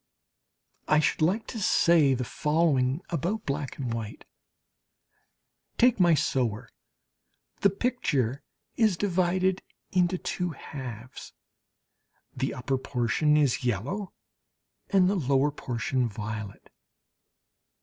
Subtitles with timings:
[0.87, 4.25] I should like to say the following about black and white:
[5.77, 6.69] take my "Sower"!
[7.59, 8.41] The picture
[8.77, 9.61] is divided
[9.91, 11.33] into two halves,
[12.35, 14.11] the upper portion is yellow
[14.89, 16.71] and the lower portion violet.